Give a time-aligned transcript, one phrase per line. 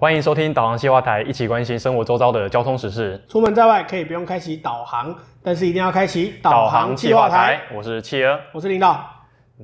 [0.00, 3.20] 欢迎收听导航计划台，一起关心生活周遭的交通时事。
[3.28, 7.58] 出门在外可以不用开启导航，但是一定要开启导航计划台。
[7.74, 9.04] 我是企鹅，我是领导。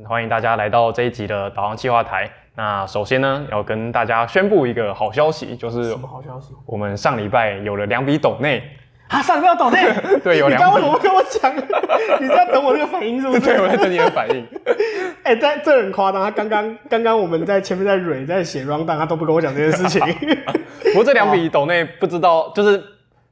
[0.08, 2.28] 欢迎大家来到这一集的导航计划台。
[2.56, 6.52] 那首先呢，要跟大家宣布一个好消息，就是什么好消息？
[6.66, 8.60] 我们上礼拜有了两笔抖内。
[9.08, 9.86] 啊，上礼拜有抖内？
[10.24, 10.64] 对，有两笔。
[10.64, 11.54] 你刚刚为什么不跟我讲？
[12.20, 13.40] 你在等我这个反应是不是？
[13.46, 14.46] 对，我在等你的反应。
[15.22, 16.22] 哎、欸，这这很夸张。
[16.22, 20.00] 他刚刚刚刚我们在前面在蕊在写 rundown，他都不跟我讲这件事情。
[20.84, 22.82] 不过这两笔抖内不知道，就是。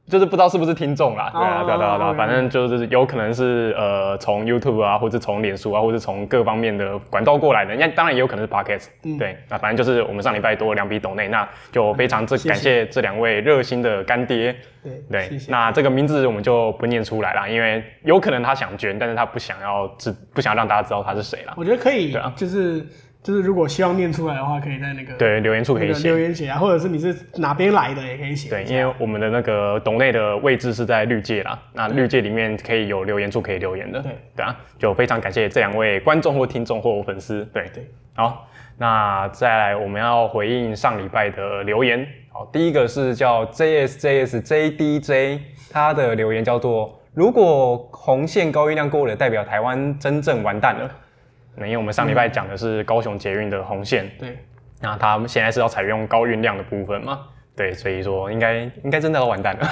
[0.05, 14.53] 就是不知道是不是听众啦，对啊，对啊，对啊，对啊，反正就是有可能是呃从 YouTube 啊，或者从脸书啊，或者从各方面的管道过来的，那当然也有可能是 Podcast，嗯，对，那反正就是我们上礼拜多了两笔抖内，那就非常这感谢这两位热心的干爹，
[14.83, 21.53] 对对，谢谢，那这个名字我们就不念出来了，因为有可能他想捐，但是他不想要知不想让大家知道他是谁啦。
[21.55, 22.85] 我觉得可以，对啊，就是。
[23.23, 28.49] 就是如果希望念出来的话，可以在那个对留言处可以写、那个、留言写啊，或者是你是哪边来的也可以写。
[28.49, 34.01] 对，因为我们的那个董内的位置是在绿界啦，那绿界里面可以有留言处可以留言的。
[34.01, 37.45] 对对啊，就非常感谢这两位观众或听众或粉丝。
[37.53, 38.45] 对对，好，
[38.77, 42.05] 那再来我们要回应上礼拜的留言。
[42.29, 45.39] 好，第一个是叫 JSJSJDJ，
[45.71, 50.91] 他的留言叫做：如果红线高音量过了，代表台湾真正完蛋了。
[51.57, 54.37] 因为我们上礼拜讲的是高雄捷运的红线，对，
[54.81, 57.19] 那他们现在是要采用高运量的部分嘛？
[57.55, 59.67] 对，所以说应该应该真的要完蛋了。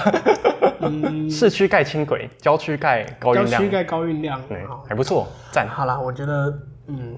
[0.81, 5.67] 嗯， 市区盖轻轨，郊区盖高运量，郊区盖高运量，对，还不错，赞。
[5.67, 6.53] 好啦，我觉得，
[6.87, 7.17] 嗯，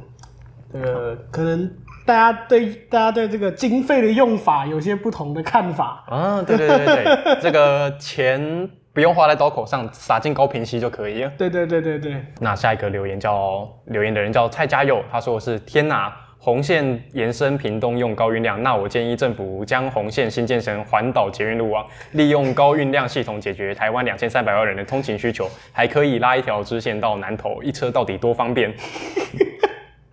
[0.72, 1.70] 这个可能
[2.06, 6.06] 大家对大家对这个经费的用法有些不同的看法。
[6.08, 8.70] 啊，对对对对对，这个钱。
[8.94, 11.32] 不用花在刀口上，撒进高屏溪就可以了。
[11.36, 12.24] 对对对对对。
[12.40, 28.72] 那下一个留言叫留言的人叫蔡家佑，他说的是天哪，红线延伸屏东用高运量，那我建议政府将红线新建成环岛捷运路网，利用高运量系统解决台湾两千三百万人的通勤需求，还可以拉一条支线到南投，一车到底多方便。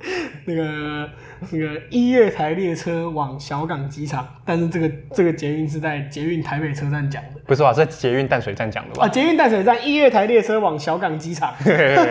[0.47, 1.07] 那个。
[1.51, 7.73] 那个一月台列车往小港机场，但是这个这个捷运是在捷运台北车站讲的，不是吧？
[7.73, 9.07] 在捷运淡水站讲的吧？
[9.07, 11.55] 啊，捷运淡水站一月台列车往小港机场，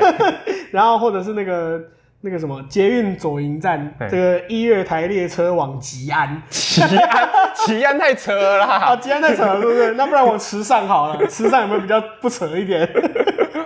[0.72, 1.79] 然后或者是那个
[2.22, 9.91] 那个什么捷运左营站，这个一月台列车往吉安，吉安吉安太扯了啦， 啊，吉安太扯了，对不对？
[9.95, 12.89] 那不然我池上好了， 池上有没有比较不扯一点？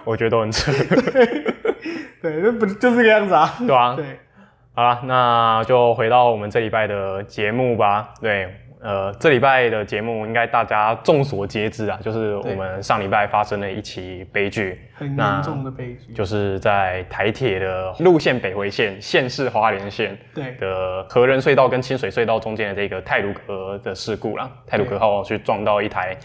[0.04, 0.72] 我觉得都很扯，
[2.22, 3.56] 对，那不就是这个样子啊？
[3.66, 4.20] 对啊，对。
[4.76, 8.12] 好了，那就回到我们这礼拜的节目吧。
[8.20, 8.52] 对，
[8.82, 24.50] 呃，这礼拜的节目应该大家众所皆知啊，就是我们上礼拜发生了一起悲剧，很严重的悲剧，就是在台铁的路线北回线县市花莲线对的河仁隧道跟清水隧道中间的这个泰鲁阁的事故啦。
[24.66, 26.18] 泰鲁阁号去撞到一台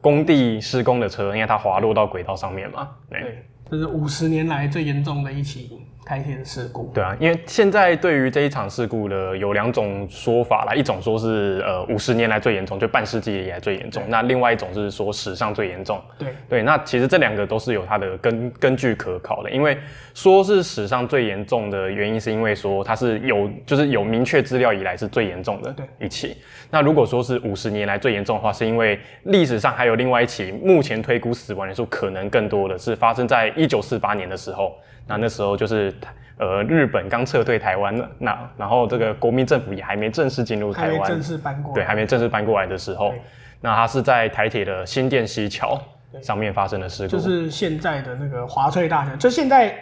[0.00, 2.88] 工地施工的车，因为它滑落到轨道上面嘛。
[3.10, 3.38] 对，对
[3.70, 5.70] 这是五十年来最严重的一起。
[6.04, 16.28] 台铁的事故，对啊，因为现在对于这一场事故的有两种说法啦，一种说是呃五十年来最严重，就半世纪以来最严重，那另外一种是说史上最严重，对。
[16.48, 19.78] 对，那其实这两个都是有它的根根据可考的，因为
[20.12, 26.36] 说是史上最严重的原因，是因为说它是有就是有明确资料以来是最严重的一起，
[26.68, 34.74] 那如果说是五十年来最严重的话，是因为历史上还有另外一起，目前推估死亡人数可能更多的是发生在一九四八年的时候。
[35.06, 35.92] 那那时候就是，
[36.38, 43.12] 呃，日本刚撤退台湾了，那然后这个国民政府也还没正式进入台湾，正式搬过来，对，还没正式搬过来的时候，
[43.60, 45.80] 那它是在台铁的新店溪桥
[46.22, 49.74] 上面发生的事故，就是现在的那个华翠大桥，就现在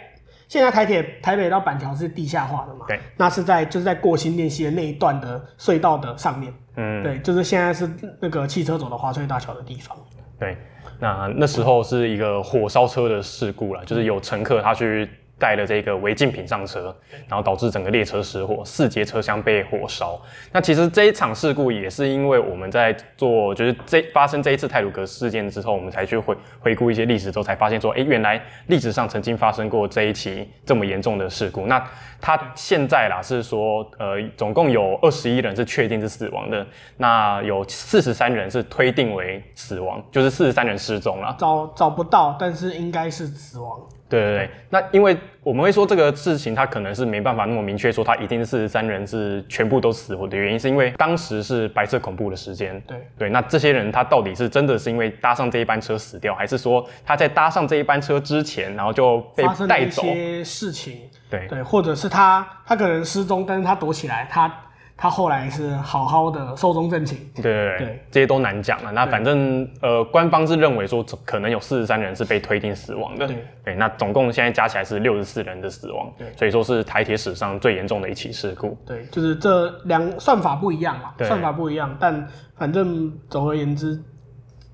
[0.47, 7.89] 现在台铁台北到板桥是地下化的嘛，对，那是在就是在过新店溪的那一段的隧道的上面，嗯，对，就是现在是
[8.19, 9.97] 那个汽车走的华翠大桥的地方，
[10.39, 10.57] 对。
[11.01, 15.09] 那那时候是一个火烧车的事故啦，就是有乘客他去
[15.41, 16.95] 带了这个违禁品上车，
[17.27, 20.21] 然后导致整个列车失火，四节车厢被火烧。
[20.51, 31.65] 那其实这一场事故也是因为我们在做，就是这发生这一次泰鲁格事件之后，我们才去回回顾一些历史之后，才发现说，哎，原来历史上曾经发生过这一起这么严重的事故。
[31.65, 31.83] 那
[32.21, 36.63] 他现在啦是说，呃，总共有二十一人是确定是死亡的，
[36.97, 43.79] 那有四十三人是推定为死亡，就是四十三人失踪了，找找不到，但是应该是死亡。
[44.11, 52.79] 对对对，那因为我们会说这个事情，它可能是没办法那么明确说，它一定是三人是全部都死活的原因，是因为当时是白色恐怖的时间。
[52.85, 60.03] 对对，那这些人他到底是真的是因为搭上这一班车死掉，还是说他在搭上这一班车之前，然后就被带走？
[60.03, 60.99] 一些事情，
[61.29, 64.53] 对对，或者是他他可能失踪，但是他躲起来，他。
[65.01, 67.17] 他后来是好好的寿终正寝。
[67.33, 68.91] 对对对，对这些都难讲了。
[68.91, 73.25] 那反正呃，官方是认为说可能有四十三人是被推定死亡的。
[73.25, 76.07] 对对，那总共现在加起来是六十四人的死亡。
[76.19, 78.77] 对，所以说是台铁史上最严重的一起事故。
[78.85, 83.99] 对，就是这两算法不一样嘛，算法不一样，但反正总而言之，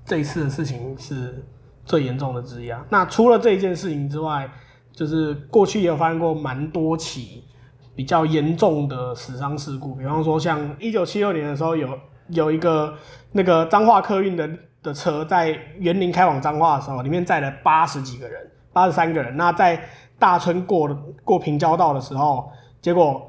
[0.04, 1.42] 这一次的事情是
[1.86, 2.84] 最严重的之一啊。
[2.90, 4.46] 那除了这一件事情之外，
[4.92, 7.44] 就是过去也有发生过蛮多起。
[7.98, 11.98] 比较严重的死伤事故，比方说像一九七六年的时候有，
[12.28, 12.94] 有一个
[13.32, 14.48] 那个彰化客运的
[14.80, 15.48] 的车在
[15.80, 18.40] 园林开往彰化的时候，里面载了八十几个人，
[18.72, 19.36] 八十三个人。
[19.36, 19.82] 那在
[20.16, 20.88] 大村过
[21.24, 22.48] 过平交道的时候，
[22.80, 23.28] 结果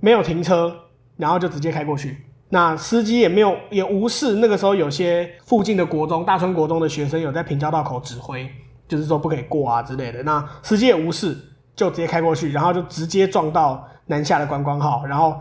[0.00, 0.70] 没有停车，
[1.16, 2.18] 然后就直接开过去。
[2.50, 8.46] 那司机也没有也无视，那个时候有些附近的国中，大村国中的学生有在平交道口指挥，
[8.86, 10.22] 就是说不可以过啊之类的。
[10.24, 11.34] 那司机也无视，
[11.74, 13.86] 就直接开过去，然后就直接撞到。
[14.06, 15.40] 南下的观光号，然后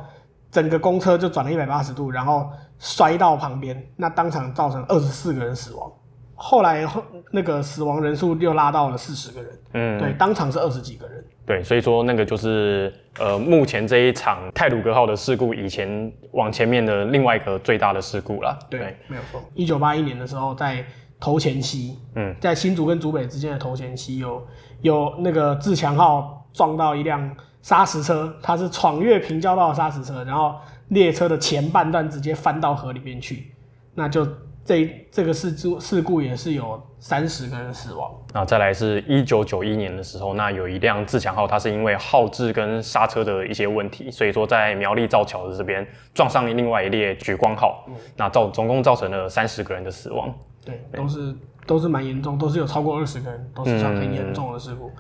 [0.52, 2.48] 整个公车就转了一百八十度，然后
[2.78, 5.92] 摔到旁边，那当场造成二十四个人死亡。
[6.36, 11.26] 后来后那个死亡人数又拉到了四十个人，嗯，对，当场是二十几个人。
[11.48, 18.56] 对，所以说那个就是呃，目前这一场泰鲁格号的事故以前往前面的另外一个最大的事故了。
[18.70, 19.42] 对，对没有错。
[19.56, 20.86] 一九八一年的时候，在
[21.20, 24.46] 头前溪，嗯，在新竹跟竹北之间的头前溪有
[24.82, 27.36] 有那个自强号撞到一辆。
[27.62, 30.56] 砂石车，它是闯越平交道的砂石车，然后
[30.88, 33.54] 列车的前半段直接翻到河里边去，
[33.94, 34.26] 那就
[34.64, 38.10] 这这个事故事故也是有三十个人死亡。
[38.34, 50.34] 那再来是一九九一年的时候，那有一辆自强号，它是因为号志跟刹车的一些问题，所以说在苗栗造桥的这边撞上另外一列莒光号，嗯、那造总共造成了三十个人的死亡。
[50.64, 54.92] 对，都是都是蛮严重，都是有超过二十个人，都是算很严重的事故。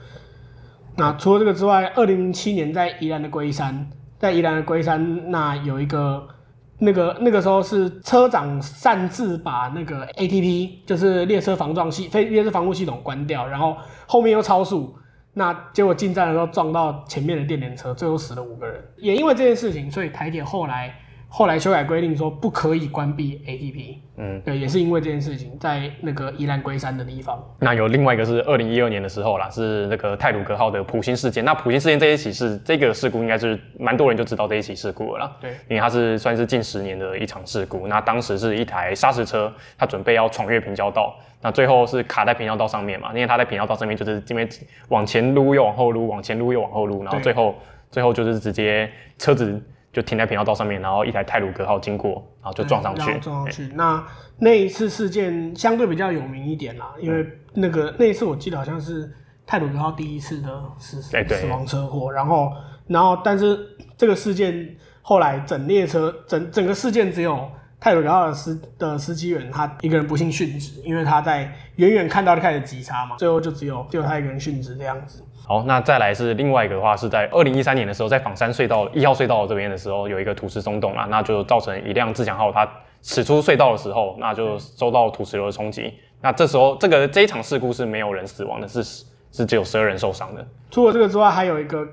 [0.95, 6.27] 那除了这个之外，二零零七年在宜兰的龟山，在宜兰的龟山，那有一个
[6.77, 14.93] 那个那个时候是车长擅自把那个 ATP，就是列车防撞系非列车防护系统关掉，然后后面又超速，
[15.33, 18.83] 那结果进站的时候撞到前面的电联车，最后死了五个人。
[18.97, 20.93] 也因为这件事情，所以台铁后来。
[21.31, 27.41] 后来修改规定说不可以关闭 ATP，嗯，对，也是因为这件事情，在那个宜兰龟山的地方。
[27.59, 31.45] 那有另外一个是二零一二年的时候啦，是那个泰鲁格号的普星事件。
[31.45, 35.37] 那普星事件这一起是这个事故，应该是蛮多人就知道这一起事故了啦。
[35.39, 37.85] 对，因为它是算是近十年的一场事故。
[37.87, 44.49] 那当时是一台砂石车，它准备要闯越平交道，那最后是卡在平交道上面嘛，因为它在平交道上面就是因为
[44.87, 47.55] 往前撸又往后撸，往前撸又往后撸，然后最后
[47.91, 48.89] 最后就是直接
[49.19, 49.61] 车子。
[49.91, 53.19] 就停在平交道上面，然后一台泰鲁格号经过，然后就撞上去。
[53.19, 53.63] 撞上去。
[53.63, 54.07] 欸、那
[54.37, 59.11] 那一次事件相对比较有名一点啦，因为那个那一次我记得好像是
[59.45, 61.17] 泰鲁格号第一次的死死
[61.49, 62.11] 亡车祸。
[62.11, 62.51] 然后，
[62.87, 63.59] 然后但是
[63.97, 67.49] 这个事件后来整列车整整个事件只有
[67.79, 75.23] 泰鲁格号的司的司机员他一个人不幸殉职，因为他在远远看到就开始急刹嘛，最后就只有只有他一个人殉职这样子。
[75.49, 82.69] 好，那再来是另外一个的话，是在二零一三年的时候，在仿山隧道一号隧道这边的时候，有一个土石松动啊，那就造成一辆自强号它
[83.01, 85.91] 驶出隧道的时候，那就受到土石流的冲击。
[86.21, 88.83] 那这时候这个这一场事故是没有人死亡的，是
[89.31, 90.47] 是只有十二人受伤的。
[90.69, 91.83] 除了这个之外，还有一个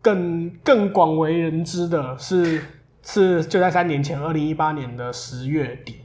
[0.00, 2.62] 更更广为人知的是，
[3.02, 5.96] 是就在三年前，二零一八年的十月底，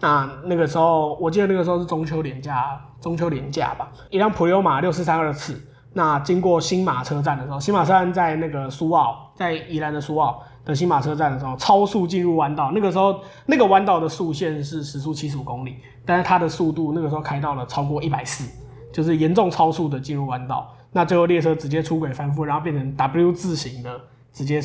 [0.00, 5.60] 那那个时候我记得那个时候是中秋连假，中秋连假吧，一辆普悠玛六四三二次。
[5.94, 12.70] 那经过新马车站的时候，新马车站在那个苏澳，在宜兰的苏澳的新马车站的时候，超速进入弯道。
[12.72, 18.48] 那个时候，那个弯道的速限是时速七十五公里，但是它的速度那个时候开到了超过一百四，
[18.92, 20.74] 就是严重超速的进入弯道。
[20.92, 24.00] 那最后列车直接出轨翻覆，然后变成 W 字形的，
[24.32, 24.62] 直接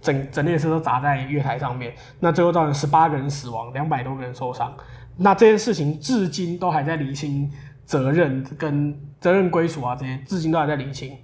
[0.00, 1.94] 整整列车都砸在月台上面。
[2.20, 4.72] 那最后造成十八个人死亡，两百多个人受伤。
[5.16, 7.50] 那这件事情至今都还在厘清
[7.90, 8.94] 责任跟。
[9.20, 11.14] 责任归属啊，这些至今都还在厘清。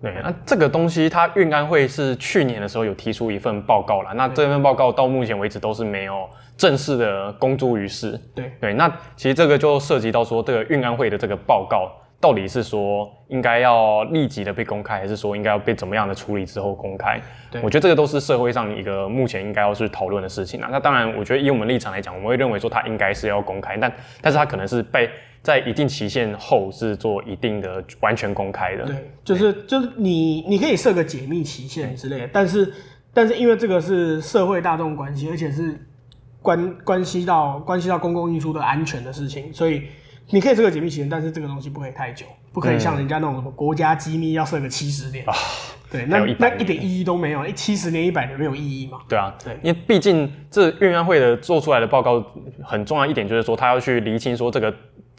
[0.00, 4.14] 对，那这个东西，它运安会是去年的时候有提出一份报告了。
[4.14, 8.16] 那这份报告到目前为止都是没有正式的公诸于世。
[8.36, 17.20] 对对，那其实这个就涉及到说，这个运安会的这个报告到底是说应该要立即的被公开，还是说应该要被怎么样的处理之后公开？
[17.50, 20.68] 对，我觉得这个都是社会上一个目前应该要去讨论的事情啊。
[20.70, 25.10] 那当然，我觉得以我们立场来讲，我们会认为说它应该是要公开，但但是它可能是被。
[25.42, 28.84] 在一定期限后是做一定的完全公开的。
[28.84, 32.72] 对，就是就是你你可以设个解密期限之类的，但是
[33.12, 35.78] 但是因为这个是社会大众关系，而且是
[36.42, 39.84] 关关系到关系到公共运输的安全的事情，所以
[40.28, 45.34] 你可以设个解密期限，但是这个东西不可以太久，不可以像人家那种什么国家机密要设个七十年啊。
[45.90, 48.98] 对，那那一点意义都没有，一七十年、一百年没有意义嘛？
[49.08, 52.24] 对啊，对，因为毕竟这运安会的做出来的报告
[52.62, 54.72] 很重要一点，就是说他要去厘清说这个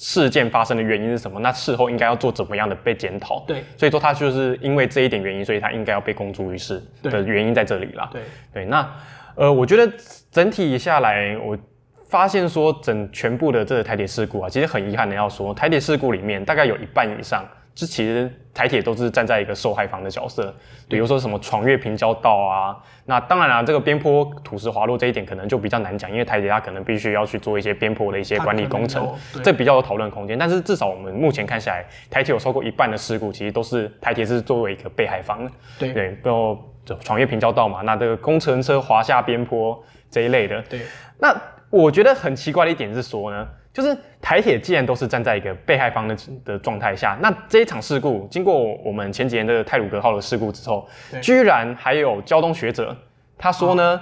[0.04, 3.44] 事件发生的原因是什么，那事后应该要做怎么样的被检讨。
[3.48, 8.10] 对，所以说他就是因为这一点原因，所以他应该要被公诸于世的原因在这里啦。
[8.12, 8.92] 对对，那
[9.36, 9.94] 呃，我觉得
[10.32, 11.56] 整体下来，我
[12.10, 17.46] 发现说整全部的这个台铁事故啊，其实很遗憾的要说，台铁事故里面大概有一半以上。
[17.74, 20.54] 这其实台铁都是站在一个受害方的角色，
[20.90, 29.10] 比如说什么闯越平交道啊，那当然啦，这个边坡土石滑落这一点可能就比较难讲，因为台铁它可能必须要去做一些边坡的一些管理工程，
[29.42, 30.38] 这比较有讨论空间。
[30.38, 35.52] 但是至少我们目前看下来，台铁有超过一半的事故，其实都是台铁是作为一个被害方的。
[35.80, 40.62] 对对，然后就闯越平交道嘛，那这个工程车滑下边坡这一类的。
[40.64, 40.82] 对，
[41.20, 41.34] 那
[41.70, 43.48] 我觉得很奇怪的一点是说呢。
[43.74, 50.88] 就是台铁既然都是站在一个被害方的的状态下，那这一场事故经过我们前几年的泰鲁格号的事故之后，
[51.22, 52.96] 居然还有交通学者
[53.38, 54.02] 他说呢，哦、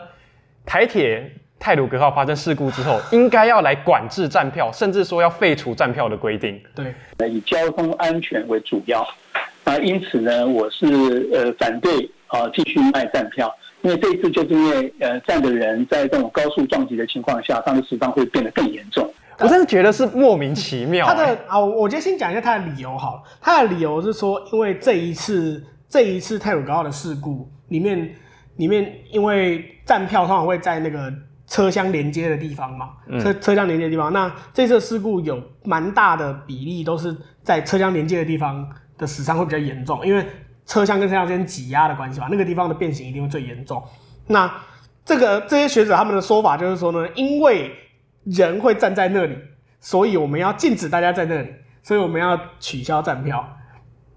[0.65, 6.59] 台铁泰鲁格号发生事故之后， 应该要来管制站票，甚至说要废除站票的规定。
[6.73, 9.01] 对，以交通安全为主要，
[9.65, 19.07] 啊，因此呢，我是呃反对啊继续卖站票，因为这一次就是因为呃站的人在这种高速撞击的情况下，他的死伤会变得更严重。
[19.39, 21.13] 我真的觉得是莫名其妙、欸。
[21.13, 23.23] 他的啊，我觉得先讲一下他的理由好了。
[23.41, 28.13] 他的理由是说，因为这一次这一次泰鲁阁号的事故里面，
[28.57, 31.11] 里面因为站票通常会在那个
[31.47, 34.11] 车厢连接的地方嘛，嗯、车车厢连接的地方。
[34.11, 38.67] 那这次事故有蛮大的比例都是在车厢连接的地方
[38.97, 40.25] 的死伤会比较严重，因为
[40.65, 43.81] 车厢跟车厢之间挤压的关系嘛，那个地方的变形一定会最严重。
[44.27, 44.53] 那
[45.03, 47.71] 这个这些学者他们的说法就是说呢，因为
[48.31, 49.37] 人会站在那里，
[49.79, 53.47] 所以我们要禁止大家在那里，所以我们要取消站票。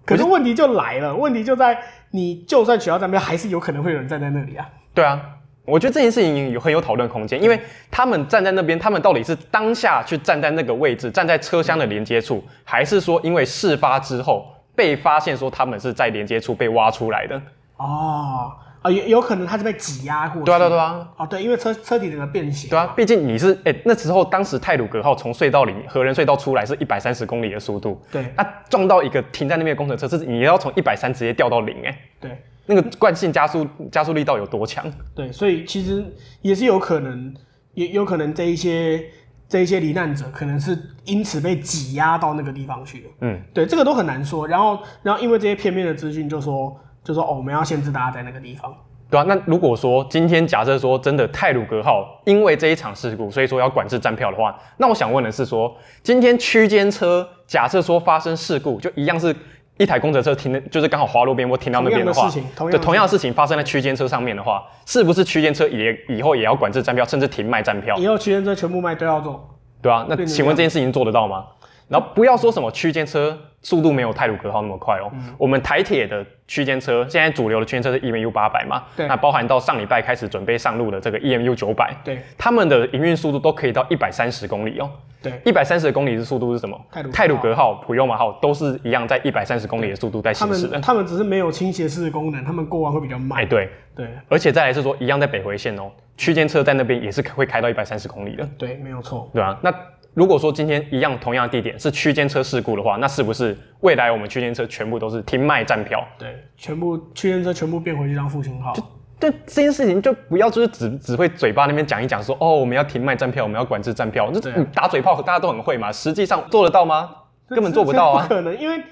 [0.05, 1.79] 可是问题就来了，问题就在
[2.11, 4.69] 你就算取消站票，还是有可能会有人站在那里啊。
[4.93, 5.21] 对啊，
[5.65, 17.41] 我觉得这件事情有很有讨论空间，因为他们站在那边，他们到底是当下去站在那个位置，站在车厢的连接处，还是说因为事发之后被发现说他们是在连接处被挖出来的？
[17.77, 18.53] 哦。
[18.83, 20.45] 啊，有有可能它是被挤压过去。
[20.45, 21.09] 对啊，对啊，对啊。
[21.17, 22.69] 哦，对，因为车车体整个变形。
[22.69, 28.01] 对啊，毕竟你是哎、欸，那时候当时泰鲁格号从隧道里和人隧道出来是一百三十公里的速度。
[28.11, 28.27] 对。
[28.37, 31.99] 那、啊、撞到一个停在那边的工程车，是你要从一百三直接掉到零哎。
[32.21, 32.31] 对。
[32.65, 34.85] 那个惯性加速加速力道有多强？
[35.17, 36.05] 对，所以其实
[36.43, 37.35] 也是有可能，
[37.75, 39.05] 也有可能这一些
[39.49, 43.09] 这一些罹难者可能是因此被挤压到那个地方去的。
[43.23, 44.47] 嗯，对，这个都很难说。
[44.47, 48.75] 然后，然后因为这些片面的资讯，就说就说哦，我们要限制大家在那个地方。
[49.11, 59.37] 对啊，那如果说今天假设说真的泰鲁格号因为这一场事故，所以说要管制站票的话，那我想问的是说，今天区间车假设说发生事故，就一样是
[59.77, 62.31] 一台公车车停的，就是刚好滑路边或停到那边的话，
[62.71, 67.95] 对，同样的事情发生在区间车上面的话，是不是区间车也以后也要管制站票，甚至停卖站票？
[67.97, 69.47] 以后区间车全部卖都要做？
[69.83, 71.45] 对啊，那请问这件事情做得到吗？
[71.89, 84.91] 然后不要说什么区间车速度没有泰鲁格号那么快哦、我们台铁的区间车现在主流的区间车是 EMU 八百嘛，对，那包含到上礼拜开始准备上路的这个 EMU 九百，对，他们的营运速度都可以到一百三十公里哦、喔，
[85.23, 86.79] 对，一百三十公里的速度是什么？
[87.13, 93.69] 泰鲁格号、普悠玛号都是一样在一百三十公里的速度在行驶的，他们他们只是没有倾斜式的功能，他们过弯会比较慢，哎、欸，对。
[93.95, 99.73] 对，而且再来是说一样在北回线哦、喔，区间车在那边也是会开到一百三十公里的，对，没有错，对啊，那。
[100.15, 106.07] 如果说今天一样同样的地点是区间车事故的话，那是不是未来我们区间车全部都是停卖站票？
[106.19, 108.73] 对，全部区间车全部变回这张复兴号。
[108.75, 108.83] 就
[109.19, 114.41] 对这件事情就不要就是只只会嘴巴那边讲一讲说哦，我们要停卖站票，我们要管制站票，就
[114.75, 115.91] 打嘴炮，大家都很会嘛。
[115.91, 117.11] 实际上做得到吗？
[117.49, 118.23] 根本做不到啊！
[118.23, 118.83] 不可能，因为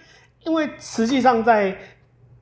[0.45, 1.77] 因为实际上在。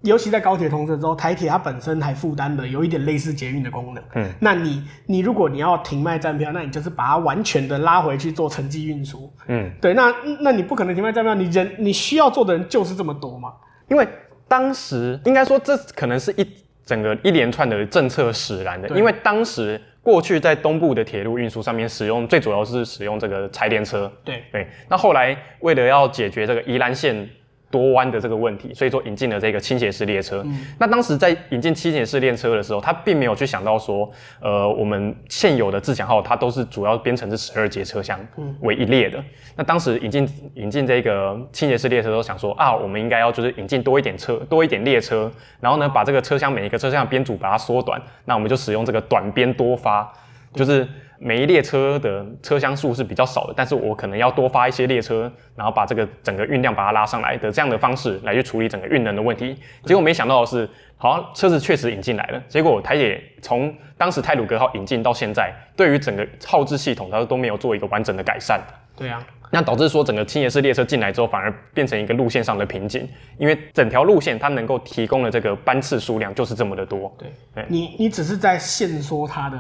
[0.03, 4.05] 尤其在高铁通车之后，台铁它本身还负担了有一点类似捷运的功能。
[4.15, 9.29] 嗯，那你你如果你要停卖站票，那你就是把它完全的拉回去做城际运输。
[9.49, 13.53] 嗯，对，那那你不可能停卖站票，你人你需要做的人就是这么多嘛？
[13.89, 14.07] 因为
[14.47, 16.47] 当时应该说这可能是一
[16.87, 24.11] 整个一连串的政策使然的，因为当时过去在东部的铁路运输上面使用最主要是使用这个柴联车。
[24.25, 27.29] 对对，那后来为了要解决这个宜兰线。
[27.71, 30.43] 多弯的这个问题，所以说引进了这个倾斜式列车。
[30.47, 30.67] 嗯。
[30.79, 34.11] 那当时在引进倾斜式列车的时候，他并没有去想到说，
[34.41, 38.19] 呃，我们现有的自强号它都是主要编成是十二节车厢
[38.61, 39.23] 为一列的。
[39.57, 50.11] 那当时引进引进这个倾斜式列车都想说啊，我们应该要就是引进多一点车，多一点列车，然后呢把这个车厢每一个车厢的编组把它缩短，那我们就使用这个短编多发
[50.55, 59.57] 就是每一列车的车厢数是比较少的，但是我可能要多发一些列车，然后把这个整个运量把它拉上来的这样的方式来去处理整个运能的问题。
[59.85, 68.61] 结果没想到的是，好像车子确实引进来了，结果台铁从当时泰鲁格号引进到现在，对于整个耗资系统它都没有做一个完整的改善。
[68.97, 69.25] 对啊。
[69.51, 73.09] 那导致说整个青叶式列车进来之后，反而变成一个路线上的瓶颈，
[73.39, 77.11] 因为整条路线它能够提供的这个班次数量就是这么的多。
[77.19, 79.59] 对，对你你只是在限缩它的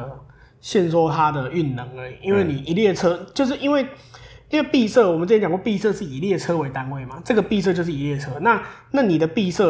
[0.60, 3.86] 限缩它的运能而已，因为你一列车、嗯、就是因为
[4.50, 8.30] 因为闭塞，我们之前讲过闭塞是以列车为单位嘛，这个闭塞就是一列车。
[8.40, 9.64] 那那你的闭塞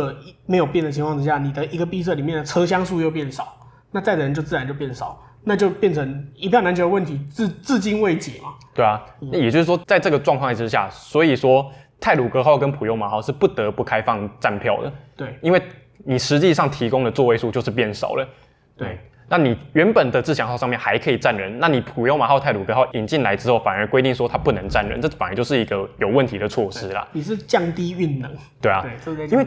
[0.46, 3.56] 没有变的情况之下，你的一个闭塞里面的车厢数又变少，
[3.90, 5.22] 那载的人就自然就变少。
[5.44, 8.50] 那就变成一票难求的问题，至至今未解嘛。
[8.74, 14.92] 对啊，那也就是说，在这个状况之下，所以说泰鲁格号跟普悠马号是不得不开放站票的。
[15.16, 15.62] 对，因为
[16.04, 18.28] 你实际上提供的座位数就是变少了。
[18.76, 27.06] 对，那你原本的自强号上面还可以站人，那你普悠马号、泰鲁格号引进来之后，反而规定说它不能站人，这反而就是一个有问题的措施啦。
[27.12, 28.30] 你是降低运能。
[28.60, 29.46] 对啊，对，因为。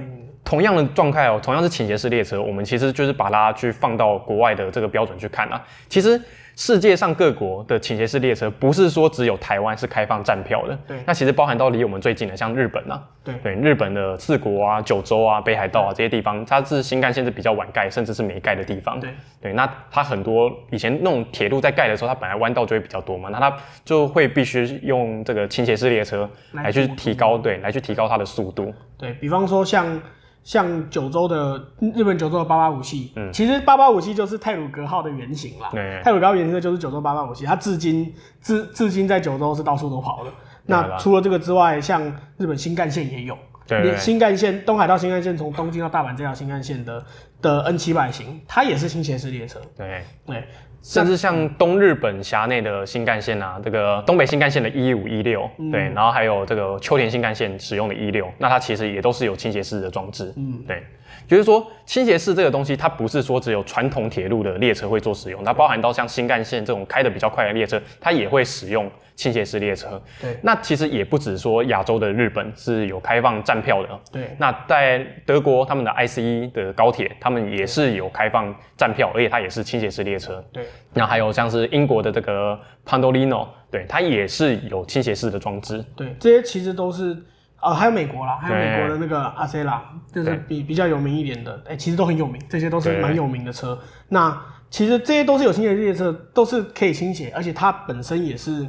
[0.51, 5.63] 同样的状态哦，同样是倾斜式列车，我们其实就是把它去放到国外的这个标准去看啊。
[5.87, 6.21] 其实
[6.57, 10.77] 世界上各国的倾斜式列车，不是说只有台湾是开放站票的。
[10.85, 10.97] 对。
[11.05, 13.01] 那其实包含到离我们最近的，像日本啊。
[13.23, 13.33] 对。
[13.41, 18.99] 对，日本的四国啊、九州啊、北海道啊这些地方，它是新干线是比较晚盖，甚至是没盖的地方。
[18.99, 19.09] 对。
[19.41, 23.55] 对，那它很多以前那种铁路在盖的时候，它本来弯道就会比较多嘛，那它
[23.85, 28.73] 就会必须用这个倾斜式列车来去提高，对，来去提高它的速度。
[28.97, 29.97] 对，比方说像。
[30.43, 31.61] 像九州的
[31.93, 35.69] 日本九州的八八五系，嗯，其实八八五系就是泰鲁格号的原型啦。
[35.71, 40.31] 对，泰鲁格号原型的就是九州八八五系，它至今至至今在九州是到处都跑的。
[40.65, 42.01] 那除了这个之外，像
[42.37, 47.03] 日本新干线也有，对，连新干线东海道新干线从东京到大阪这条新干线的
[47.41, 49.59] 的 N 七百型，它也是倾斜式列车。
[49.77, 50.43] 对对。
[50.81, 60.83] 甚至像东日本辖内的新干线啊，这个东北新干线的一五一六，对，然后还有这个秋田新干线使用的一六，那它其实也都是有倾斜式的装置，嗯，对，
[61.27, 68.89] 就是说倾斜式这个东西，它不是说只有传统铁路的列车会做使用，它包含到像新干线这种开的比较快的列车，它也会使用。
[69.21, 87.15] 倾斜式列车，对，那其实也不止说亚洲的日本是有开放站票的，对，那在德国他们的 ICE 的高铁，他们也是有开放站票，而且它也是倾斜式列车，对，那还有像是英国的这个 Pandolino，对，它也是有倾斜式的装置，对，这些其实都是，
[87.61, 89.81] 呃，还有美国啦，还有美国的那个 Acela，
[90.11, 93.77] 就是比比较有名一点的，哎、欸，其实都很有名，这些都是蛮有名的车，
[94.09, 94.35] 那
[94.71, 98.65] 其实这些都是有倾斜列车，都是可以倾斜，而且它本身也是。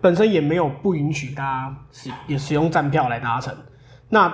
[0.00, 3.56] 本身也没有不允许大家使也使用站票来搭乘，
[4.08, 4.32] 那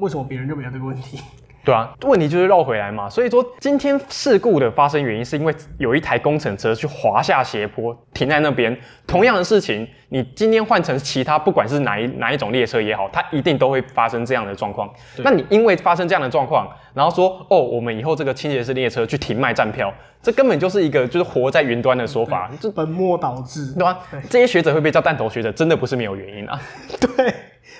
[0.00, 1.18] 为什么别人就没有这个问题？
[1.64, 3.08] 对啊，问题就是绕回来嘛。
[3.08, 8.76] 所以说今天事故的发生原因是因为有一台工程车去滑下斜坡停在那边。
[9.06, 14.88] 同样的事情，你今天换成其他不管是哪一哪一种列车也好，它一定都会发生这样的状况。
[15.18, 19.92] 那你因为发生这样的状况，然后说哦，我们以后这个清洁式列车去停卖站票。
[20.22, 23.98] 这根本就是一个就是活在云端的说法，这本末倒置，对吧？
[24.28, 26.60] 这些学者会被叫弹头学者，真的不是没有原因啊。
[27.16, 27.34] 对，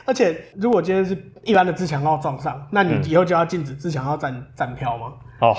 [0.04, 5.12] 而且如果今天是一般的自强号撞上，那你以后就要禁止自强号站站票吗？
[5.40, 5.56] 哦，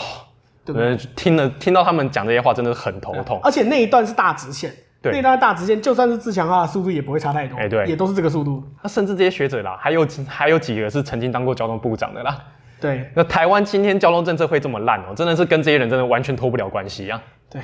[0.65, 0.95] 对不对？
[1.15, 3.39] 听了听到他们讲这些话，真的很头痛。
[3.43, 8.63] 而且那一段是大直线，对，那一段大直线，就算是自强号的速度也不会差太多，哎，对，也都是这个速度。
[8.81, 12.37] 那甚至这些学者啦，还有还有几个是曾经当过交通部长的啦。
[12.79, 17.21] 对，那台湾今天交通政策会这么烂哦，真的是跟这些人真的完全脱不了关系啊。
[17.47, 17.61] 对，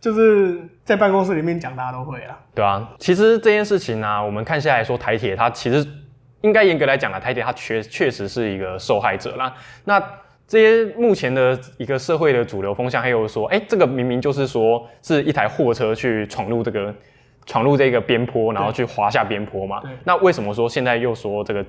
[0.00, 2.36] 就是在办公室里面讲，大家都会啊。
[2.56, 5.86] 对啊，其实这件事情呢、啊，我们看下来说，台铁它其实
[6.40, 9.54] 应该严格来讲啊，台铁它确确实是一个受害者啦。
[9.84, 10.02] 那
[10.46, 16.94] 这些目前的一个社会的主流风向，还有说，哎，这个明明就是说是一台货车去闯入这个。
[17.46, 19.80] 闯入这个边坡，然后去滑下边坡嘛？
[20.04, 21.64] 那为什么说现在又说这个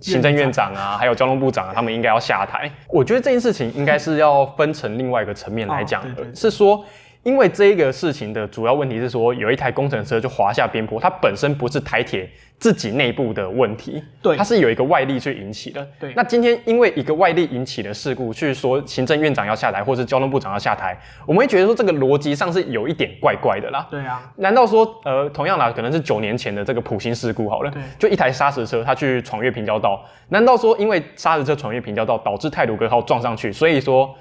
[0.00, 2.70] 行政院长啊，还有交通部长啊，他们应该要下台？
[2.88, 6.84] 我觉得这件事情应该是要分成另外一个层面来讲的，是说。
[7.24, 15.86] 因为这个事情的主要问题是说，有一台工程车就滑下边坡，它本身不是台铁自己内部的问题，对，它是有一个外力去引起的。
[15.98, 20.94] 对，那今天因为一个外力引起的事故，去说行政院长要下台，或是交通部长要下台，
[21.26, 23.86] 我们会觉得说这个逻辑上是有一点怪怪的啦。
[23.90, 34.14] 对啊，难道说呃，同样啦，可能是九年前的这个普兴事故好了，对，就一台砂石车它去闯越平交道，难道说因为砂石车闯越平交道导致泰鲁格号撞上去，所以说？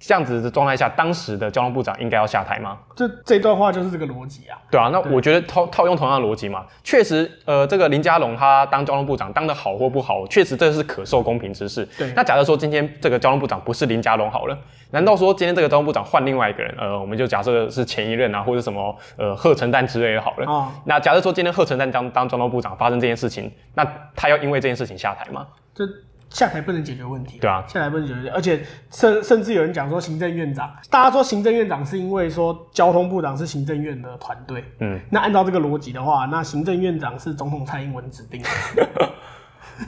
[0.00, 2.78] 这样子的状态下，当时的交通部长应该要下台吗？
[2.94, 4.56] 这这段话就是这个逻辑啊。
[4.70, 11.84] 对啊，那我觉得套套用同样的逻辑嘛，确实，呃，这个林佳龙他当交通部长当的好或不好，确实这是可受公平之事。
[11.98, 12.12] 对。
[12.14, 14.56] 那假设说今天这个交通部长不是林佳龙好了，
[14.92, 16.72] 难道说今天这个交通部长换另外一个人？
[16.78, 20.46] 呃，我们就假设是前一任啊，或者什么呃贺陈旦之类的好了。
[20.46, 20.68] 哦。
[20.84, 23.84] 那假设说今天贺陈旦当当交通部长发生这件事情，那
[24.14, 25.46] 他要因为这件事情下台吗？
[25.74, 25.84] 这。
[26.30, 38.42] 下台不能解决问题，对啊，下台不能解决，而且甚甚至有人讲说行政院长，大家说行政院长是因为说交通部长是行政院的团队，嗯，那按照这个逻辑的话，那行政院长是总统蔡英文指定
[38.76, 39.10] 的，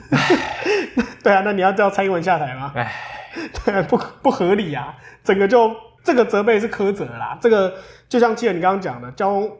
[1.23, 2.71] 对啊，那你要叫蔡英文下台吗？
[2.75, 2.91] 哎，
[3.63, 7.75] 对啊，不不合理啊，整个就这个责备是苛责啦，这个
[8.09, 9.51] 就像记得你刚刚讲的交通。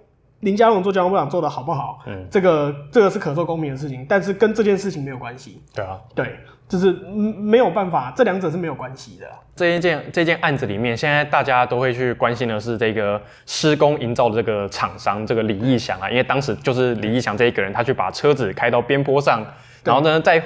[0.41, 1.99] 林佳龙做交通部长做的好不好？
[2.07, 5.61] 嗯，这个这个是可受公平的事情，但是跟这件事情没有关系。
[5.71, 6.39] 对啊，对，
[6.71, 9.27] 就是没有办法，这两者是没有关系的。
[9.57, 19.45] 这一件这件案子里面，现在大家都会去关心的是这个施工营造的这个厂商，这个李义祥啊，因为当时就是李义祥这一个人，他去把车子开到边坡上，
[19.83, 20.41] 然后呢，在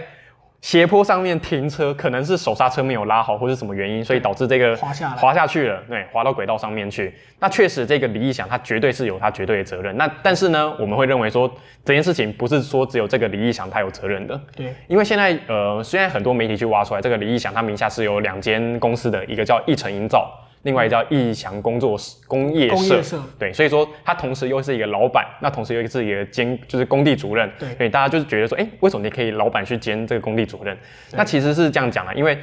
[0.65, 7.13] 斜坡上面停车，可能是手刹车没有拉好，或是什么原因，所以导致这个滑下滑下去了，对，滑到轨道上面去。
[7.39, 9.95] 那确实，这个李义祥他绝对是有他绝对的责任。
[9.95, 11.47] 那但是呢，我们会认为说，
[11.84, 14.41] 这件事情不是说只有这个李义祥他有责任的。
[14.56, 20.32] 对，因为现在呃，虽然很多媒体去挖出来，这个李义祥他名下是有两间公司的，一个叫义成营造。
[20.65, 23.01] 另外一个叫义祥工作室工业社，
[23.39, 30.78] 对，所以说他同时又是一个老板，那同时又是一个兼就是工地主任，对，所以大家就是觉得说，哎、欸，为什么你可以老板去兼这个工地主任？
[31.13, 32.38] 那其实是这样讲啊，因为。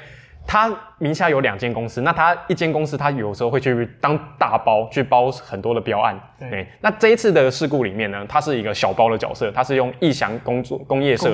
[0.46, 6.18] 他名下有两间公司，那他一间公司，他有时候会去当大包，去包很多的标案。
[6.38, 11.30] 对，对，那这一次的事故里面呢，他是一个小包的角色，他是用义祥工作工业社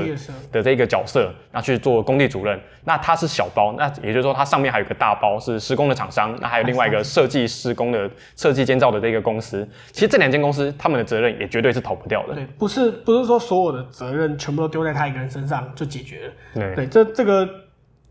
[0.53, 2.59] 的这个角色，那去做工地主任。
[2.85, 9.69] 那他是小包，那也就是说，他上面还有一个大包是施工的厂商，那还有另外一个设计施工的设计建造的这个公司。
[9.91, 12.35] 其实这两间公司他们的责任也绝对是逃不掉的。
[12.35, 16.33] 对，不是不是说所有的责任全部都丢在他一个人身上就解决了。
[16.55, 17.49] 对，对，这这个。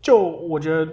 [0.00, 0.88] 就我觉得，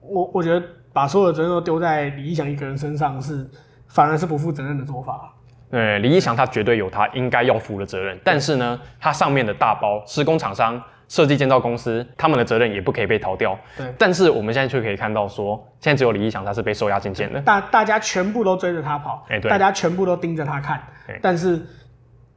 [0.00, 3.48] 我我觉得把所有的责任都丢在李义祥一个人身上是，
[3.88, 5.32] 反而是不负责任的做法。
[5.68, 13.58] 对，李义祥他绝对有他应该要负的责任，但是呢，他上面的大包施工厂商、设计建造公司，他们的责任也不可以被逃掉。
[13.76, 20.80] 对，但是我们现在却可以看到说，现在只有李义祥他是被收押进监的，大大家全部都追着他跑，哎，对，大家全部都盯着他看，
[21.20, 21.60] 但是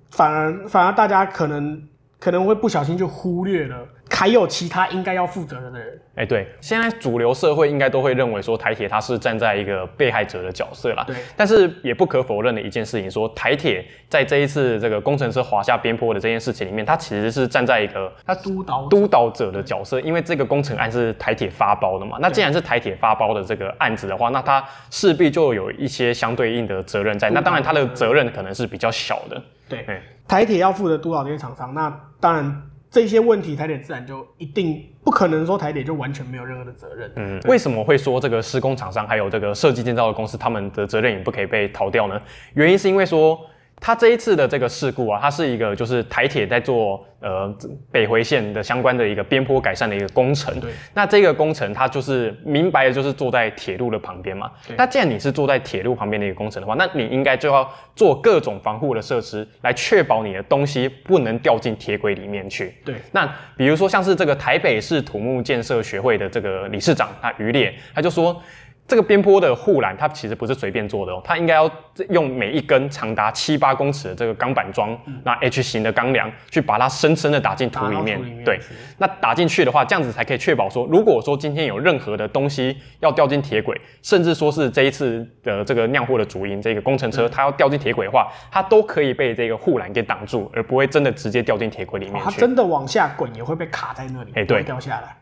[0.09, 1.79] 反而反而大家可能
[2.19, 3.77] 可能会不小心就忽略了。
[4.19, 5.97] 还有其他应该要负责任的人。
[6.15, 11.05] 哎，对，现在主流社会应该都会认为说台铁它是站在一个被害者的角色啦。
[11.07, 11.15] 对。
[11.37, 22.17] 但是也不可否认的一件事情，说台铁在这一次这个工程车滑下边坡的这件事情里面，它其实是站在一个它督导督导者的角色，因为这个工程案是台铁发包的嘛。
[22.19, 27.29] 那既然是台铁发包的这个案子的话，那它势必就有一些相对应的责任在。
[27.29, 29.41] 那当然，它的责任可能是比较小的。
[29.69, 29.85] 对。
[30.27, 32.61] 台铁要负责督导这些厂商，那当然。
[32.91, 37.11] 这些问题，台铁自然就一定不可能说台铁就完全没有任何的责任。
[37.15, 42.21] 嗯，为什么会说这个施工厂商还有这个设计建造的公司，他们的责任也不可以被逃掉呢？
[42.53, 43.39] 原因是因为说。
[43.79, 47.53] 他这一次的这个事故啊，它是一个就是台铁在做呃
[47.91, 50.59] 北回线的相关的一个边坡改善的一个工程。
[50.59, 50.71] 对。
[50.93, 54.51] 那这个工程它就是明白的就是坐在铁路的旁边嘛。
[54.67, 54.75] 对。
[54.77, 62.75] 那既然你是坐在铁路旁边的一个工程的话，那你应该就要做各种防护的设施，来确保你的东西不能掉进铁轨里面去。
[62.83, 62.95] 对。
[63.11, 68.41] 那比如说像是这个台北市土木建设学会的这个理事长他于烈，他就说。
[68.89, 71.69] 这个边坡的护栏，它其实不是随便做的哦，它应该要
[72.09, 78.19] 用每一根长达七八公尺的这个钢板桩，那 H 型的钢梁，去把它深深的打进土里面。
[78.43, 78.59] 对，
[78.97, 92.25] 那打进去的话，这样子才可以确保说，如果说今天有任何的东西要掉进铁轨，甚至说是这一次的这个酿祸的主因，这个工程车它要掉进铁轨的话，它都可以被这个护栏给挡住，而不会真的直接掉进铁轨里面去。
[92.25, 95.15] 它真的往下滚也会被卡在那里，哎，对，掉下来。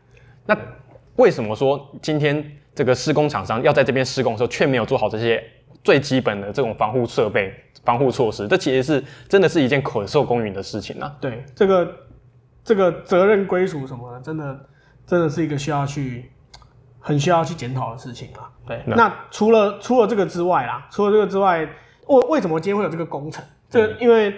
[0.45, 0.56] 那
[1.17, 2.53] 为什么说今天？
[2.77, 5.43] 这个施工厂商要在这边施工的时候，却没有做好这些
[5.84, 7.51] 最基本的这种防护设备、
[7.84, 11.12] 防护措施，这其实是真的是一件可受公允的事情啊。
[11.19, 11.91] 对，这个
[12.63, 14.60] 这个责任归属什么的，真的
[15.08, 16.32] 真的是一个需要去
[16.99, 18.47] 很需要去检讨的事情啊。
[18.67, 21.67] 对，那，那除了除了这个之外啦，除了这个之外，
[22.06, 23.43] 为为什么今天会有这个工程？
[23.71, 24.32] 这个、因为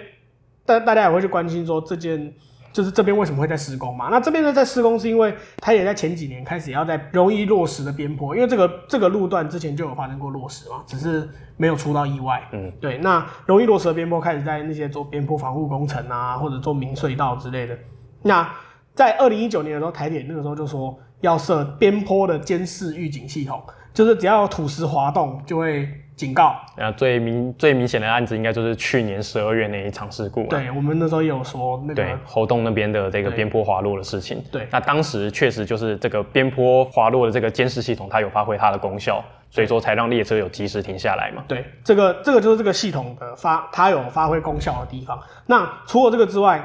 [0.64, 2.34] 大大家也会去关心说这件。
[2.72, 4.08] 就是这边为什么会在施工嘛？
[4.10, 12.42] 那这边呢，在施工是因为它也在前几年开始要在容易落石的边坡，因为这个这个路段之前就有发生过落石嘛，只是没有出到意外。
[12.52, 12.98] 嗯，对。
[12.98, 17.76] 那容易落石的边坡开始在那些做边坡防护工程啊，或者做明隧道之类的。
[18.22, 18.48] 那
[18.94, 25.88] 在二零一九年的时候，台铁那个时候就说要设边坡的监视预警系统，就是只要有土石滑动就会
[26.20, 26.54] 警告。
[26.76, 30.44] 啊，最明最明显的案子应该就是去年十二月那一场事故。
[30.44, 34.44] 对，我们那时候有说那个对猴硐那边的这个边坡滑落的事情。
[34.52, 41.42] 对，那当时确实就是这个边坡滑落的这个监视系统，它有发挥它的功效，所以说才让列车有及时停下来嘛。
[41.48, 45.18] 对，这个这个就是这个系统的发它有发挥功效的地方。
[45.46, 46.62] 那除了这个之外，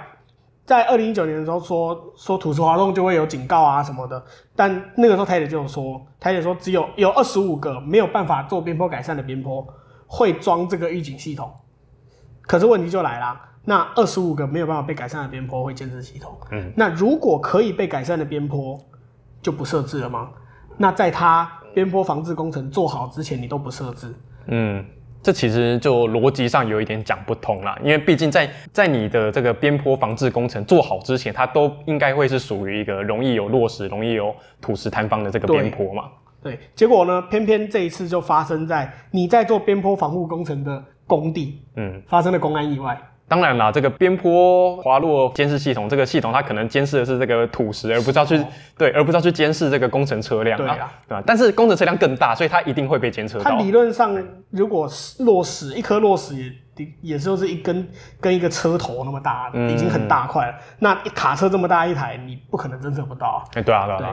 [0.66, 4.24] 在二零一九年的时候说说土石滑动就会有警告啊什么的，
[4.56, 9.66] 但那个时候台铁就有说，台铁说只有有二十五个没有办法做边坡改善的边坡
[10.08, 11.52] 会装这个预警系统，
[12.42, 18.80] 可是问题就来了，那二十五个没有办法被改善的边坡会建设系统，嗯，那如果可以被改善的边坡
[19.42, 20.32] 就不设置了吗？
[20.78, 24.16] 那在它边坡防治工程做好之前，你都不设置，
[24.48, 24.84] 嗯。
[25.26, 36.12] 这其实就逻辑上有一点讲不通啦，因为毕竟在在你的这个边坡防治工程做好之前，它都应该会是属于一个容易有落石、容易有土石坍方的这个边坡嘛。
[36.44, 42.96] 对，对，结果呢，偏偏这一次就发生在你在做边坡防护工程的工地，嗯，发生了公安意外。
[43.28, 48.40] 当然啦，这个边坡滑落监视系统，这个系统它可能监视的是这个土石，而不是要去
[48.78, 50.56] 对，而不是要去监视这个工程车辆。
[50.58, 51.24] 对啊，对吧？
[51.26, 53.50] 但是工程车辆更大，所以它一定会被监测到。
[53.50, 54.16] 它理论上，
[54.52, 54.88] 如果
[55.20, 57.88] 落石一颗落石也也就是一根
[58.22, 60.56] 跟一个车头那么大，嗯、已经很大块了。
[60.78, 63.44] 那一卡车这么大一台，你不可能侦测不到。
[63.56, 64.00] 哎、欸，对啊，对啊。
[64.00, 64.08] 对，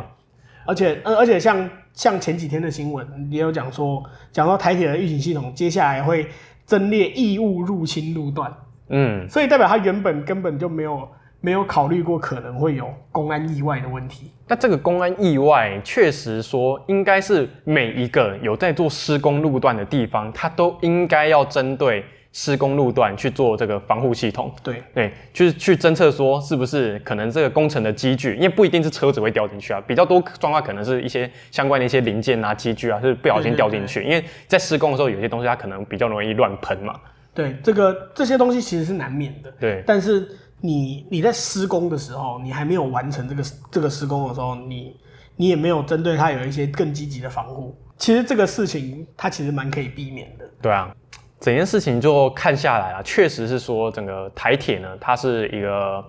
[0.64, 6.26] 而且，而且像像前几天的新闻也有讲说，讲到台铁的预警系统接下来会
[6.64, 8.50] 增列异物入侵路段。
[8.92, 11.08] 嗯，所以代表他原本根本就没有
[11.40, 14.30] 没有考虑过可能会有公安意外的问题。
[14.46, 24.52] 那这个公安意外确实说，应该是每一个有在做施工路段的地方，它都应该要针对施工路段去做这个防护系统。
[24.62, 34.04] 对对，就是去侦测说是不是可能这个工程的机具，因为不一定是车子会掉进去啊，比较多状况可能是一些相关的一些零件啊、机具啊，是不小心掉进去。
[34.04, 36.94] 因为在施工的时候，有些东西它可能比较容易乱喷嘛。
[37.34, 39.50] 对，这个这些东西其实是难免的。
[39.58, 40.28] 对，但是
[40.60, 44.96] 你你在施工的时候，你还没有完成这个这个施工的时候，你
[45.36, 47.74] 你也没有针对它有一些更积极的防护。
[47.96, 50.44] 其实这个事情它其实蛮可以避免的。
[50.60, 50.94] 对啊，
[51.40, 56.04] 整件事情就看下来啊，确实是说整个台铁呢，它是一个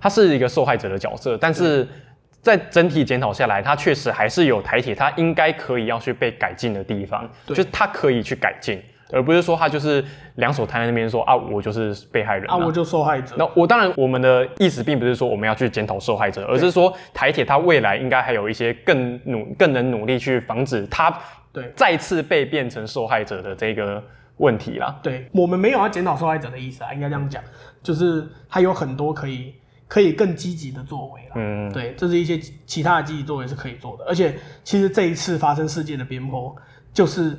[0.00, 1.86] 它是一个受害者的角色，但是
[2.42, 8.82] 在整体检讨下来，它确实还是有台铁它应该可以要去被改进的地方，就是它可以去改进。
[9.12, 13.36] 而不是说他就是两手摊在那边说啊，我就是被害人啊，啊我就受害者。
[13.38, 21.16] 那我当然，我们的意思并不是说我们要去检讨受害者，而是说台铁它未来应该还有一些更努、更能努力去防止它
[21.52, 24.02] 对再次被变成受害者的这个
[24.38, 24.98] 问题啦。
[25.02, 27.40] 对，我们没有要检讨受害者的意思啊，应该这样讲，
[27.82, 29.54] 就是还有很多可以
[29.86, 31.32] 可以更积极的作为啦。
[31.36, 36.54] 嗯，对，这是一些其他的积极作为是可以做的，而且其实这一次发生事件的边坡
[36.92, 37.38] 就是。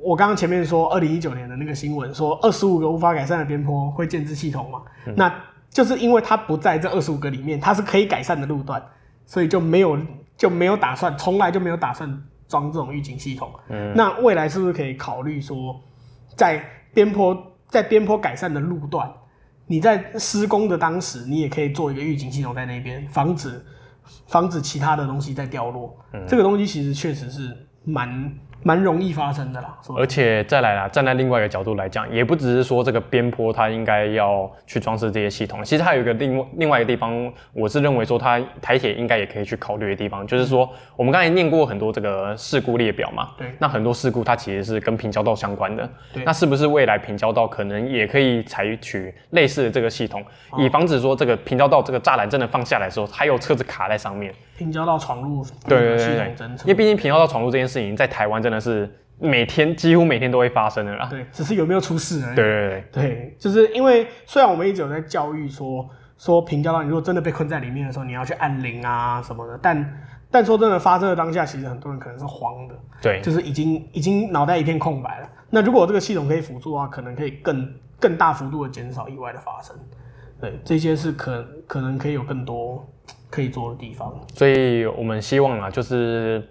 [0.00, 4.82] 我刚刚前面说，二零一九年的那个新闻说，二十五个无法改善的边坡会建置系统嘛？
[5.06, 5.34] 嗯、那
[5.70, 8.80] 就是因为它不在这二十五个里面，它是可以改善的路段，
[9.26, 9.98] 所以就没有
[10.36, 12.08] 就没有打算，从来就没有打算
[12.46, 13.50] 装这种预警系统。
[13.68, 15.74] 嗯，那未来是不是可以考虑说，
[16.36, 19.12] 在边坡在边坡改善的路段，
[19.66, 23.64] 你在施工的当时，你也可以做一个预警系统在那边，防止
[24.28, 25.96] 防止其他的东西在掉落。
[26.12, 28.32] 嗯，这个东西其实确实是蛮。
[28.62, 50.24] 蛮容易发生的啦，而且再来啦，站在另外一个角度来讲，也不只是说这个边坡它应该要去装饰这些系统，其实还有一个另外另外一个地方，我是认为说它台铁应该也可以去考虑的地方，就是说我们刚才念过很多这个事故列表嘛，对，那很多事故它其实是跟平交道相关的，对，那是不是未来平交道可能也可以采取类似的这个系统，
[50.58, 54.34] 以防止说这个平交道这个栅栏真的放下来的时候，还有车子卡在上面。
[54.58, 61.06] 平交道闯入，对对对对，因为毕竟平交道闯入这件事情，在台湾真的是每天几乎每天都会发生的啦。
[61.10, 62.34] 对，只是有没有出事而已。
[62.34, 69.98] 对对对对，就是因为虽然我们一直有在教育说说平交道，你如果真的被困在里面的时候，你要去按铃啊什么的，但
[70.30, 72.74] 但说真的，发生的当下，其实很多人可能是慌的。
[73.02, 75.28] 对，就是已经已经脑袋一片空白了。
[75.50, 79.76] 那如果这个系统可以辅助的话，可能可以更更大幅度的减少意外的发生。
[80.40, 82.88] 对，这些是可可能可以有更多。
[83.30, 86.42] 可以做的地方，所以我们希望啊，就是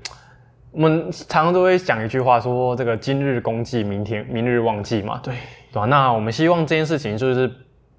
[0.77, 5.33] 我们常常都会讲一句话，说这个今日公祭，明天明日忘记嘛，对
[5.71, 5.85] 对吧？
[5.85, 7.51] 那我们希望这件事情就是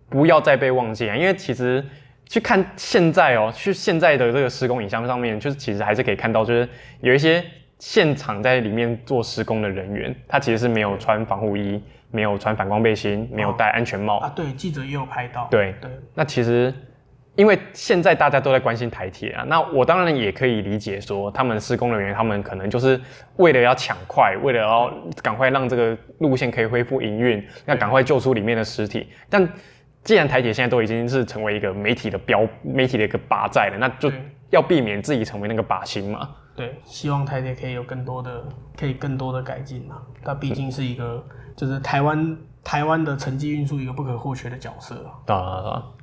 [0.09, 1.85] 不要再被忘记啊，因为其实
[2.27, 6.69] 去看现在哦、喔，去现在的这个施工影像上面，就是其实还是可以看到，就是
[7.01, 7.45] 有一些
[7.81, 14.33] 现场在里面做施工的人员，他其实是没有穿防护衣，没有穿反光背心，没有戴安全帽啊。
[14.37, 15.49] 对，记者也有拍到。
[15.51, 16.73] 对对，那其实。
[17.39, 23.01] 因为现在大家都在关心台铁啊，那我当然也可以理解说，他们施工人员他们可能就是
[23.37, 29.07] 为了要抢快，为了要赶快让这个路线可以恢复营运，要赶快救出里面的尸体。
[29.31, 29.49] 但
[30.03, 34.11] 既然台铁现在都已经是成为一个媒体的标，媒体的一个靶在了，那就
[34.51, 36.29] 要避免自己成为那个靶心嘛。
[36.57, 38.45] 对，希望台铁可以有更多的，
[38.77, 40.03] 可以更多的改进嘛。
[40.25, 41.25] 它毕竟是一个，
[41.55, 45.09] 就是台湾台湾的城际运输一个不可或缺的角色。
[45.27, 45.98] 啊啊，对。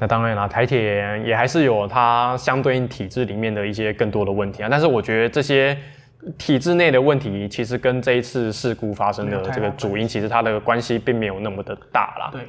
[0.00, 4.68] 那当然啦，台铁也还是有它相对应体制里面的一些更多的问题啊。
[4.70, 5.76] 但是我觉得这些
[6.38, 12.30] 体制内的问题，其实跟这一次事故发生的这个主因，其实它的关系并没有那么的大啦。
[12.32, 12.48] 对，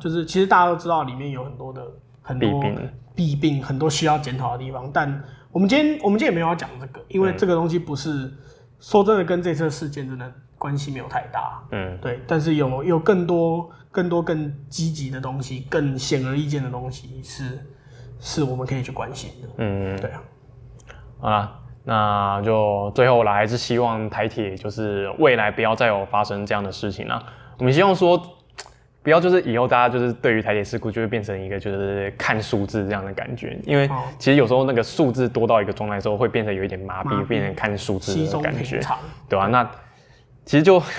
[0.00, 1.82] 就是其实大家都知道里面有很多的
[2.22, 4.88] 很多弊病，弊病很多需要检讨的地方。
[4.94, 8.38] 但我们今天我们今天也没有要讲这个，因为这个东西不是、嗯、
[8.78, 10.32] 说真的跟这次事件真的
[10.62, 11.60] 关系没有太大。
[11.72, 12.20] 嗯，对。
[12.26, 13.68] 但是有有更多。
[13.94, 17.58] 更多更积极的东西，更显而易见的东西是，
[18.18, 19.48] 是我们可以去关心的。
[19.58, 20.22] 嗯，对啊。
[21.20, 21.52] 好了，
[21.84, 27.22] 那就最后来还是希望台铁就是未来不要再有发生这样的事情了。
[27.58, 28.16] 我们希望说，
[29.02, 33.86] 不要就是以后大家就是对于台铁事故就会变成一个就是看数字这样的感觉，因为
[34.18, 38.80] 其实有时候那个数字多到一个状态之后，会变成有一点麻痹，变成看数字的感觉，
[39.28, 39.48] 对吧？
[39.48, 39.70] 那
[40.44, 40.82] 其实就。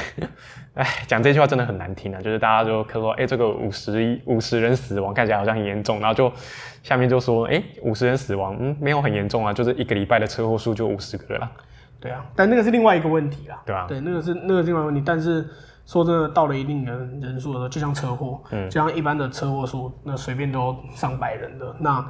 [0.73, 2.19] 哎，讲这句话真的很难听啊！
[2.19, 6.34] 就是大家就说，哎、欸，这个五十一五十人死亡看起来好像很严重，然后就
[6.82, 11.51] 下面就说，哎、欸，五十人死亡，嗯，没有很严重啊，就是一个礼拜的车祸数就五十个了。
[11.99, 13.62] 对啊，但那个是另外一个问题啦。
[13.67, 15.03] 对啊，对，那个是那个是另外一个问题。
[15.06, 15.47] 但是
[15.86, 22.03] 说真的，到了一定的人数的时候，就像车祸，嗯，就像一般的车祸数，那随便都上百人的，那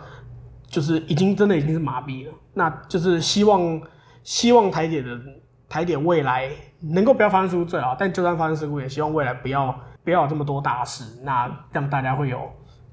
[0.67, 2.33] 就是已经真的已经是麻痹了。
[2.53, 3.81] 那就是希望
[4.23, 5.09] 希望台铁的。
[5.73, 6.47] 台点未来
[6.79, 12.47] 能够不要发生事故最好，但就算发生事故，也希望未来不要不要有这么多大事，那让大家会有，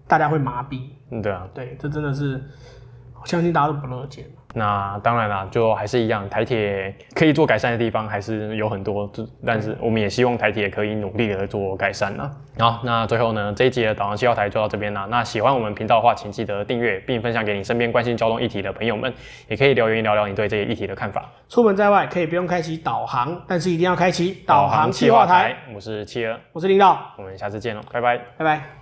[0.08, 0.88] 大家会麻痹。
[1.10, 2.42] 嗯，对啊，对，这真的是，
[3.20, 4.24] 我相信大家都不乐见。
[4.54, 9.10] 那当然啦，就还是一样，台铁可以做改善的地方还是有很多，
[9.46, 12.30] 但是我们也希望台铁可以努力的做改善啦。
[12.58, 15.06] 好，那最后呢，这一集的导航七号台就到这边啦。
[15.08, 19.12] 那喜欢我们频道的话，请记得订阅并分享给你身边关心交通议题的朋友们，
[19.48, 21.24] 也可以留言聊聊你对这些议题的看法。
[21.48, 25.56] 出门在外可以不用开启导航，但是一定要开启导航七号台。
[25.74, 28.79] 我是企鹅，我是领导，我们下次见喽，拜拜，拜拜。